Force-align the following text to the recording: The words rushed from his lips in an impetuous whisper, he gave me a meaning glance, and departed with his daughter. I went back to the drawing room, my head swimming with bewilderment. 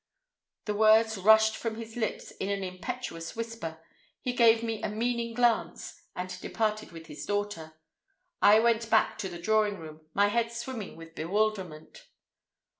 The 0.65 0.73
words 0.73 1.15
rushed 1.15 1.55
from 1.55 1.75
his 1.75 1.95
lips 1.95 2.31
in 2.31 2.49
an 2.49 2.63
impetuous 2.63 3.35
whisper, 3.35 3.77
he 4.19 4.33
gave 4.33 4.63
me 4.63 4.81
a 4.81 4.89
meaning 4.89 5.35
glance, 5.35 6.01
and 6.15 6.41
departed 6.41 6.91
with 6.91 7.05
his 7.05 7.23
daughter. 7.23 7.75
I 8.41 8.59
went 8.61 8.89
back 8.89 9.19
to 9.19 9.29
the 9.29 9.37
drawing 9.37 9.77
room, 9.77 10.07
my 10.15 10.29
head 10.29 10.51
swimming 10.51 10.95
with 10.95 11.13
bewilderment. 11.13 12.07